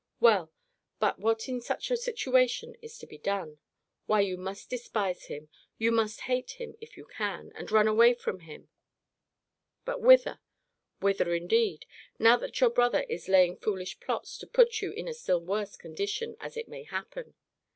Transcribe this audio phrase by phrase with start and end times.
[0.19, 0.51] Well,
[0.97, 3.59] but what in such a situation is to be done?
[4.07, 8.15] Why, you must despise him: you must hate him, if you can, and run away
[8.15, 8.69] from him
[9.85, 10.39] But whither?
[11.01, 11.85] Whither indeed,
[12.17, 15.75] now that your brother is laying foolish plots to put you in a still worse
[15.75, 17.35] condition, as it may happen.